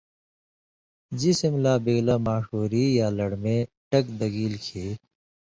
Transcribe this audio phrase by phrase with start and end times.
[1.19, 3.57] جسم لا بِگلہ ماݜُوری یا لڑمے
[3.89, 4.91] ٹک دگیلیۡ کھیں